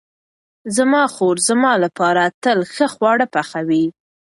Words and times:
زما 0.77 1.03
خور 1.13 1.35
زما 1.49 1.71
لپاره 1.83 2.23
تل 2.43 2.59
ښه 2.73 2.87
خواړه 2.93 3.25
پخوي. 3.35 3.85